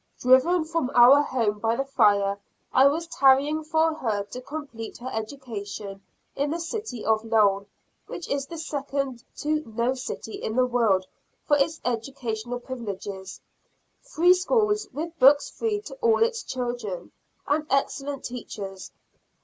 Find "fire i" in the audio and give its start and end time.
1.85-2.87